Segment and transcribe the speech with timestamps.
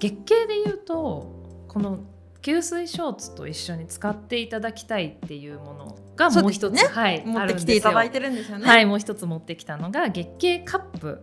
[0.00, 2.00] 月経で言うとこの
[2.42, 8.66] 吸水ショーツと一緒に使っていただきたいっていうものがもう一つ、ね、はい、持ってきていただいてるんですよね。
[8.66, 11.22] はい、もう一つ持ってきたのが月経カップ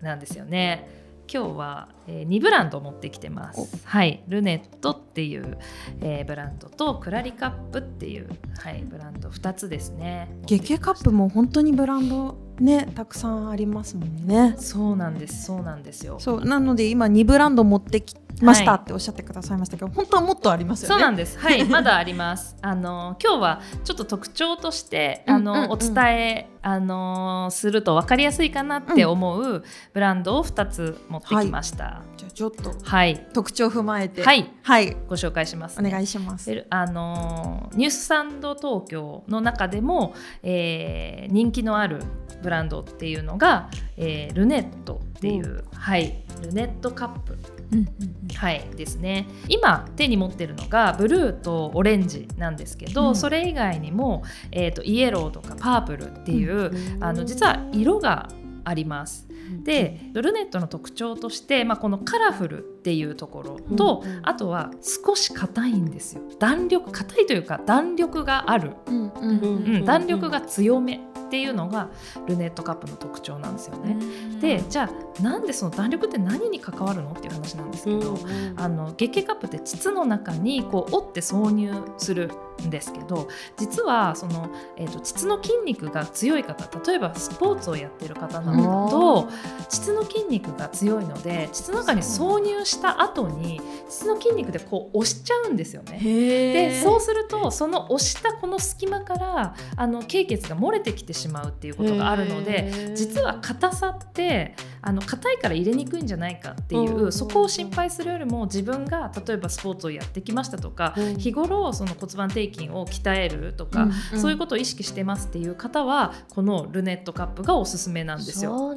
[0.00, 1.02] なんですよね。
[1.32, 3.80] 今日は、えー、2ブランド持ってきてます。
[3.84, 5.58] はい、ルネットっていう、
[6.00, 8.28] えー、ブランドとクラリカップっていう、
[8.58, 10.30] はい、ブランド2つですね。
[10.46, 14.54] 月経カップも本当にブランドねたくさんありますもんね。
[14.58, 16.18] そうなんですそうなんですよ。
[16.18, 20.94] そうなので今2ブランド持ってきましたっておっしゃってくださいましたけど、はい、本当はもっとありますよね。
[20.94, 21.38] そうなんです。
[21.38, 22.56] はい、 まだあります。
[22.62, 31.84] あの今日はちょっと特徴としてあの、うんうんうん、お伝えあのすると分かりやすいかなって思うブランドを2つ持ってきました。
[31.84, 36.66] はい、じゃあちょっとはい特徴を踏まえてはいはいご紹介します、ね、お願いします。
[36.70, 42.02] あのニュースサンド東京の中でも、えー、人気のある
[42.42, 47.38] ブランドっていうのが、えー、ルネットっていう、はいルネットカップ。
[47.72, 49.26] うんうんうん、はいですね。
[49.48, 58.28] 今手に持ってるのがブルーとオレンジなんですけど、うん、それ以外にも、えーと、イエローとかパープルっていう、うん、あの実は色が
[58.64, 59.28] あります。
[59.64, 66.22] でルネットの特徴として、まあ、このカラフルっていうところと、うん、あとは少し硬いんですよ。
[66.38, 71.00] 弾力硬いというか弾力がある、うん、弾力が強め
[71.32, 71.88] っていうのが
[72.26, 73.96] ルネットカップの特徴なんですよね。
[74.42, 78.18] でじゃあなんでその弾力って何に関わるのっていう話なんですけど、
[78.56, 82.30] あの月経カップって膣の中にこう折って挿入する
[82.66, 89.28] んですけど実はその、えーと、膣の筋肉が強い方例えばスポーツをやってる方などだと
[89.68, 95.98] 膣の筋肉が強いので膣の中に挿入した後に膣の筋肉でこう押しちゃうんですよね。
[96.02, 118.76] でそうするとその押したこの隙間からあの経血が漏れてきてしまうっていうことがあるので実は硬さってあの硬いから入れにくいんじゃないかっていうそこを心配するよりも自分が例えばスポーツをやってきましたとか日頃その骨盤底筋を鍛えるとか、うんうん、そういうことを意識してますっていう方はこのルネットカップがおすすめなんですよ。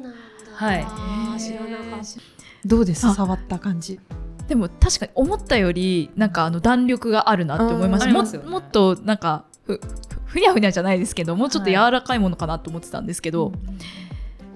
[0.52, 0.86] はい、
[1.40, 2.06] 知らなかった
[2.64, 3.14] どうです？
[3.14, 3.98] 触った感じ。
[4.48, 9.80] でも確かに思ったよりなんかあの弾力があるなって思いました、もね、もっとなんかふ
[10.24, 13.56] ふにゃふにゃじゃないですけどもうちょっと柔らかいものかなと思ってたんですけど、はい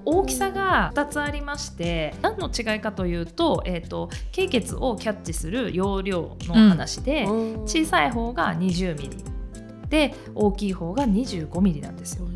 [0.05, 12.27] 大きさが2つありまして何の違いかというと,、えーと、経血をキャッチする容量の話で、うん、小さい方が 20mm で大きい方が 25mm なんですよ。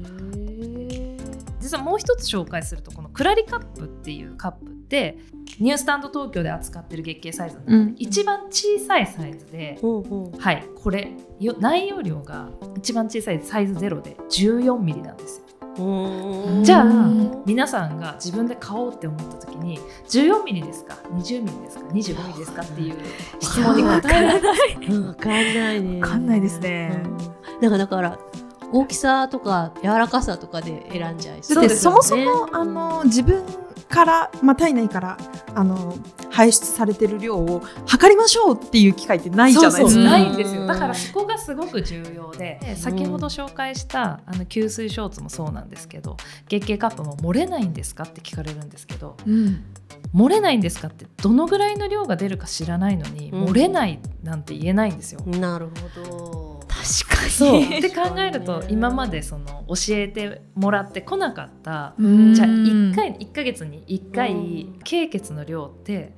[1.61, 5.17] 実はもう一つ紹介するとこのクラリカップっていうカップって
[5.59, 11.13] ニュースタンド東京で扱ってる月経サイズの中で、うん、一番小さいサイズで、うん、はいこれ
[11.59, 15.45] 内容量が一番小さいサイズ0で 14mm なんですよ。
[16.62, 16.85] じゃあ
[17.47, 22.62] 皆さんが自分で買おうって思った時に14ミリですか？20ミリですか？25ミリですか？
[22.62, 22.97] っていう
[23.41, 24.77] 質問に答えられない。
[24.89, 25.91] 分かんないね。
[25.93, 27.03] 分かんないですね。
[27.61, 28.19] だからだから
[28.75, 33.45] 大きさとか柔らかさとかで選んじゃいそうです、ね、そもそもあの自分
[33.89, 35.17] から、まあ、体内から
[35.55, 35.97] あの
[36.31, 40.03] 排出されてる量を測りましょうっていう機会ってないじゃないですか。
[40.03, 40.67] ないんですよ。
[40.67, 46.17] だからそこがすごく重要で先ほど紹介したあの吸水ショーツもそうなんですけど
[46.49, 49.63] 月経カップも漏れないんですかって聞かれるんですけど、うん、
[50.13, 55.21] 漏れないんですかってどのぐらいの量が出るか知らないのに、うん、漏れないなんて言えないんですよ。
[55.27, 56.53] なるほど
[56.84, 57.31] 確かに。
[57.31, 57.62] そう。
[57.62, 66.12] って考えると今までその教えてもらってこなかったじゃあ1回1か月に1回経血の量って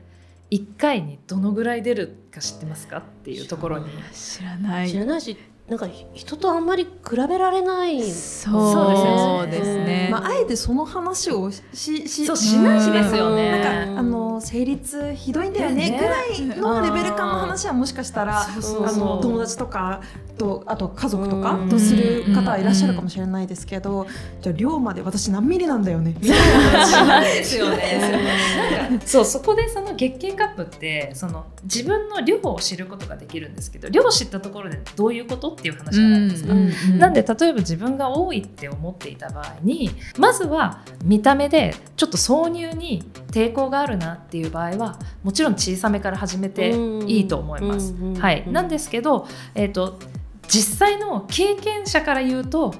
[0.50, 3.86] 1回にどのぐらい出るか知ってますかっていうところに。
[4.12, 4.90] 知らない。
[4.90, 5.20] 知らない。
[5.20, 5.36] し
[5.68, 6.90] なんか人とあんまり比
[7.28, 8.00] べられない。
[8.08, 11.60] そうですね、まあ、あえてその話をし
[12.06, 13.50] しそうしないしですよね。
[13.50, 18.46] なんかあの生理痛ひどいんだよねぐらいのレベル感の話はもしかしたらあ
[18.92, 20.02] の友達とか
[20.38, 24.06] とあと家族とかとする方はいらっしゃるかもしれないですけど
[24.42, 26.14] じゃあ量まで私何ミリなんだよね？
[26.20, 26.38] みたい
[26.72, 26.86] な。
[26.86, 29.00] 話ですよね。
[29.04, 35.55] そうそこでその月経カップってその自分の量を知ることができるんですけど量を知ったところでどういうこと？
[35.56, 36.54] っていう話じゃないですか。
[36.98, 46.74] なんで例えば自分が多いって思っていた場合にまずは見た目でちょっと挿入に抵抗があるなっていう場合はもちろん小さめから始めて
[47.06, 47.94] いいと思います。
[48.18, 49.98] はい、なんですけど、えーと、
[50.48, 52.74] 実際の経験者から言うと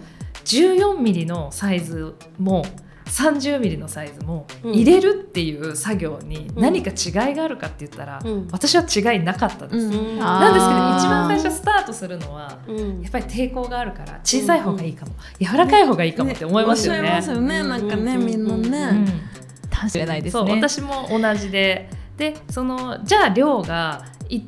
[0.44, 2.64] 14mm のサイズも
[3.06, 17.02] 30mm のサイズも入れるっていう作業に何か違いがあるかって言ったら、うん、私は違いなかったです、うん、なんですけど一番最初スタートするのは、うん、やっぱり抵抗があるから小さい方がいいかも、柔らかい方がいいかもって思いますよね。
[17.02, 17.62] ねますよね。
[17.62, 17.88] なん。
[17.88, 19.06] かねみんなね。
[19.70, 20.52] かもしれないですね。
[20.52, 21.88] 私も同じで。
[22.16, 24.40] でそのじゃあ量がい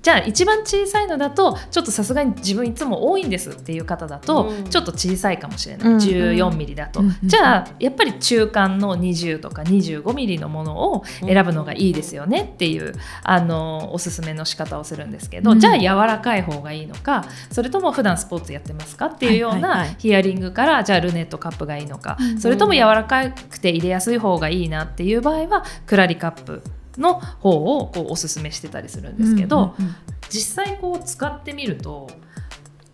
[0.00, 4.64] じゃあ一番小さいのだとちょっとさすがに自分いつも多いんですっていう方だと、うん。
[4.68, 15.60] ちょっと小さいかもしれない、うん14ミリだと、うんじゃあやっぱり中間の20とか25ミリのものを選ぶのがいいですよねっていうあのおすすめの仕方をするんですけど、うん。
[15.60, 22.40] じゃあ柔らかい方がいいのかそれとも普段スポーツやってますかっていうようなヒアリングからじゃあルネットカップがいいのか、うん。
[22.40, 26.62] それとも柔らかくて入れやすい方がいいなっていう場合はクラリカップ
[26.98, 29.94] の方をこうおすすめしてたりするんですけど、うんうん
[30.30, 32.10] 実際こう使ってみると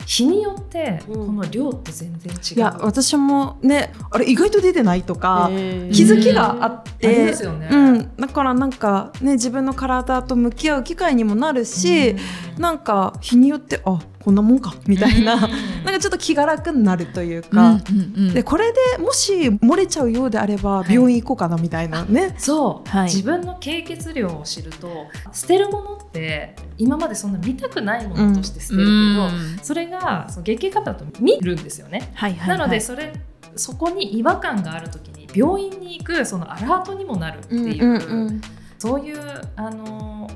[0.06, 1.36] 日によってこうん。
[1.36, 2.56] の量って全然違う。
[2.56, 7.68] いや私もねあれ意外と出てないとか気づきがあっありてますよね。
[7.72, 12.14] うん、だからなんかね自分の体と向き合う機会にもなるし、
[12.58, 18.34] なんか日によってあこんなもんかみたいな、なんかちょっと気が楽になるというか、うんうんうん。
[18.34, 23.04] でこれでもし漏れちゃうようであればはい病院行こうかなみたいなね、そう、はい。
[23.04, 29.58] 自分の経血量を知ると捨てるものって今までそんな見たくないものとして捨てるけど、うん。
[29.62, 32.10] それがその月経カップだと見るんですよね。
[32.14, 32.58] はいはいはい。
[32.58, 33.12] なのでそれ
[33.56, 38.40] そこに違和感がある時に病院に行くそのアラートにもなるっていう、
[38.78, 39.18] そういう
[39.54, 40.28] あの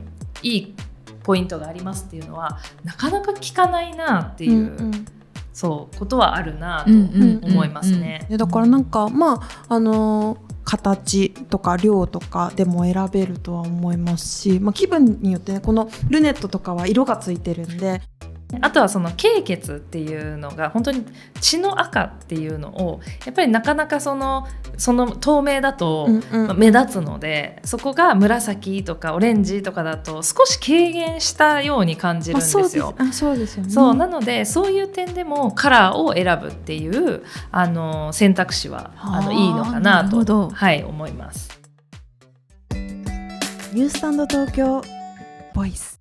[0.42, 0.74] いい
[1.28, 5.06] ポイントがありますっていうのはなかなか聞かないなっていう、うんうん。
[5.52, 8.26] そうことはあるなとうんうん思いますね。
[8.30, 18.02] でだからなんかまああのー形とか量とかでも選べるとは思いますし、まあ、気分によってねこのルネットとかは色がついてるんで
[18.62, 21.04] あとはその経血っていうのが本当に
[21.40, 24.46] 血の赤っていうのをやっぱりなかなかその
[24.78, 26.08] その透明だと
[26.56, 32.94] 目立つので、そこが紫とかオレンジとかだと少し軽減したように感じるんですよ。
[32.96, 33.56] あそうです。
[33.58, 33.70] よね。
[33.70, 41.50] そうなのでそういう点でもカラーを選ぶっていうあの選択肢はあのはあいいのかななとはい思います。
[43.72, 44.82] ニュースタンド東京
[45.54, 45.97] ボイス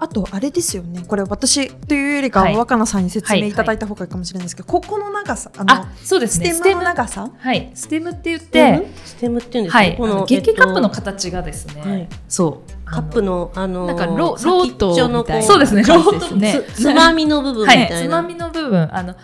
[0.00, 1.04] あとあれですよね。
[1.06, 6.52] これ私というよりか若菜さんに説明はいいただいた方がいいかもしれないですけど、ここの長さあのあそうですね。
[6.52, 7.30] ステムの長さ？
[7.36, 7.70] はい。
[7.74, 9.96] ステムって言ってステムって言うんですか、はい。
[9.96, 12.08] このあの月経カップの形がですね、はい。
[12.28, 12.70] そう。
[12.70, 14.94] とカップのあのなんかロロート
[15.42, 15.82] そうですね。
[15.82, 16.62] 感じですね。
[16.74, 17.86] つつまみの部分みたはい。
[17.86, 18.88] い、な、つまみの部分。
[18.92, 19.14] あの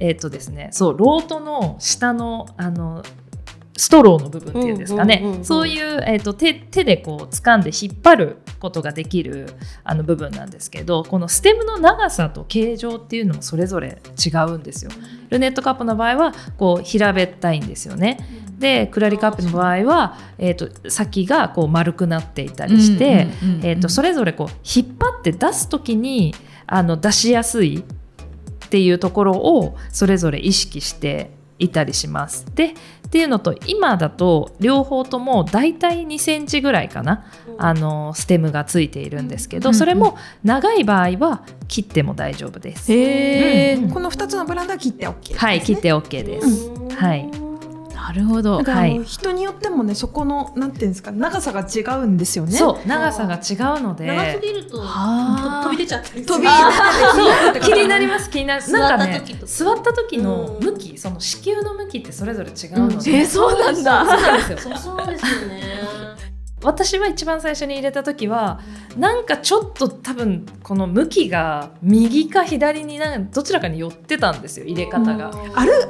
[0.00, 0.70] えっ、とですね。
[0.72, 3.04] そうロートの下のあの
[3.76, 14.90] ストローの部分っていうんですかね、うんうんうんうんそういう、えー、と手手でこう掴んで引っ張ることができるあの部分なんですけどこのステムの長さと形状っていうのもそれぞれ違うんですよ。
[15.30, 18.18] ルネットカップの場合はこう平べったいんですよね。
[18.58, 26.34] でクラリカップの場合は、えー、と先がこう丸くなっていたりして、うんうんうんうんえー、とそれぞれこう引っ張って出す時に
[26.66, 32.46] あの出しやすいっていうところをそれぞれ意識していたりします。
[32.54, 32.74] で
[33.14, 37.24] っていうのと今だと両方ともだいたい2センチぐらいかな
[37.58, 39.74] あのステムがついているんですけど、うん。
[39.76, 42.88] それも長い場合は切っても大丈夫です。
[42.88, 46.70] この2つのブランドは切って OK です、ね、はい切って OK です。
[46.96, 47.43] はい
[48.06, 48.58] なるほど。
[48.58, 49.04] だからあのはい。
[49.04, 52.52] 人によってもねそこのなんていうんですか長さが違うんですよね。
[52.52, 54.06] そう長さが違うので。
[54.06, 55.64] 長すぎるとはあ。
[55.64, 56.46] 飛び出ちゃったり飛び
[57.60, 58.28] 気になります。
[58.28, 58.72] 気になる。
[58.72, 64.04] なんかね座った時の向き、その子宮の向きってそれぞれ違うので、えーそうなんだ。
[64.06, 64.58] そうなんですよ。
[64.58, 65.62] そうそうですよね。
[66.62, 68.58] 私は一番最初に入れた時は
[68.96, 75.30] なんかちょっと多分この向きが右か左になどちらかに寄ってたんですよ入れ方が。
[75.30, 75.40] 歩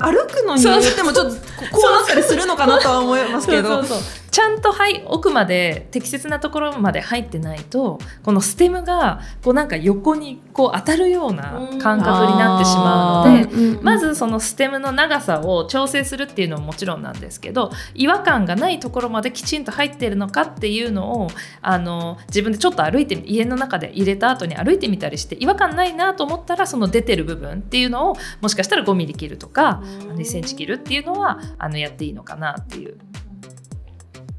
[0.00, 3.84] 歩くのによってもちょっとここうなったりするのかなとは思いますけど
[4.32, 13.54] ちゃんと、はい、奥まで適切なところまで入ってないとこのステムがこうなんか横にこう当たるような感覚になってしまうので。
[13.54, 21.28] うんうんまずそのステムの長さを調整するっていうのももちろんなんですけど違和感がないところまできちんと入っているのかっていうのを
[21.60, 32.98] あの自分でちょっと歩いて家の中で入れた後に歩いてみたりして違和感ないなと思ったらその出てる部分っていうのをもしかしたら5ミリ切るとか2センチ切るっていうのはあのやっていいのかなっていう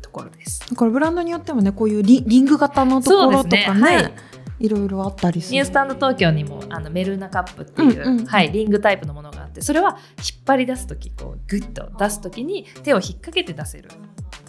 [0.02, 0.70] ところです。
[0.70, 3.96] だからブランドによってもねこういうリリング型のところとかねね。
[3.96, 4.14] はい。
[4.58, 5.56] いろいろあったりする。
[5.56, 8.26] ニュースタンド東京にもあのメルナカップっていう、うんうん。
[8.26, 13.90] はい、リングタイプのものがあってそれは引っ張り出す時こうグッと出す時に手を引っ掛けて出せる。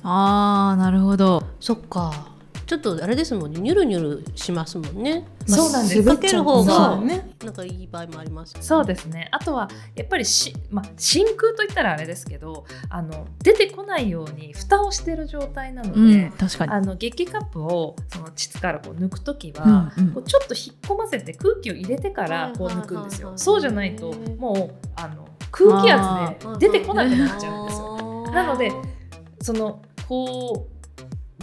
[0.03, 1.43] あーなるほど。
[1.59, 2.36] そっか
[2.67, 3.61] ちょっとあれですもんね。
[3.61, 5.25] ニュルニュルしますもんね。
[5.47, 6.03] そうなんです。
[6.03, 7.31] かける方がね。
[7.45, 9.29] なんかいい場合もありますそうですね。
[9.31, 16.73] あとはやっぱりし、まあ、真空といったらあれですけどあの出てこないように蓋をしてる状態なので、うん確かに。
[16.73, 20.13] あの月経カップをその膣からこう抜く時は、うんうん。
[20.15, 23.33] こうちょっと引っ込ませて空気を入れてからこう抜くんですよ。
[23.37, 28.31] そうじゃないともうあの空気圧で出てこなくなっちゃうんですよ。
[28.33, 28.73] なので
[29.41, 30.76] そのこう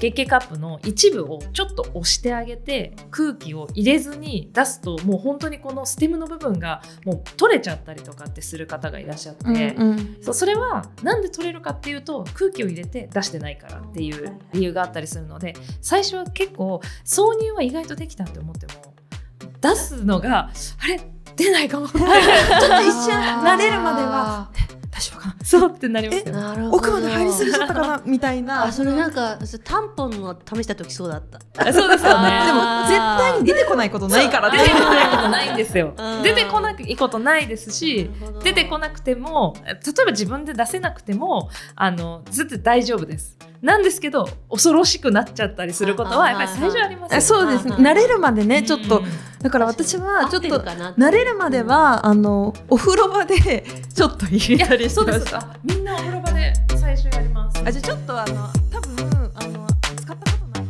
[0.03, 10.33] 月経カップの一部をちょっと押してあげて空気を入れずに出すともう本当にこのステムの部分がもう取れちゃったりとかってする方がいらっしゃって、うんうん。
[10.33, 18.93] それはなんで取れるかっていうと空気を入れて出してないからっていう理由があったりするので最初は結構挿入は意外とできたって思っても
[19.61, 20.99] 出すのがあれ？
[21.35, 21.87] 出ないかも。
[21.89, 24.72] ちょっと一瞬慣れるまでは大
[25.11, 25.27] 丈夫か。
[25.27, 28.65] な そうってなります奥まで入りすぎちゃったかなみたいな。
[28.65, 31.39] あそれなんかタンポンの試した時そうだった。
[31.67, 32.45] あそうですよね。
[32.45, 35.93] でも絶対に出てこないことないから出てこないことないんですよ。
[35.97, 36.21] うん。
[36.23, 38.09] 出てこないことないですし
[38.43, 43.37] 出てこなくても例えば自分で出せなくてもあのずっと大丈夫です。
[43.63, 47.17] なんですけど恐ろしくなっちゃったりすることはやっぱり最初ありますよね。
[47.17, 48.99] えそうです慣れるまでねちょっと。
[48.99, 49.05] うん
[49.43, 55.19] だから私はちょっと慣れるまではあのお風呂場でちょっと入いやれたりしそうです。
[55.19, 55.37] ました。
[55.39, 57.61] あみんなお風呂場で最初やります。
[57.65, 59.67] あじゃあちょっとあの多分あの
[59.97, 60.69] 使ったことない。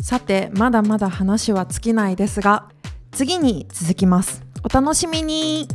[0.00, 2.64] さてまだまだ話は尽きないですが
[3.12, 4.42] 次に続きます。
[4.62, 5.68] お楽しみに